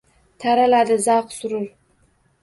[0.43, 1.67] Taraladi zavq-surur.